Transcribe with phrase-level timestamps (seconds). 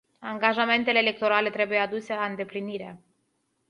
[0.21, 3.01] Angajamentele electorale trebuie aduse la îndeplinire.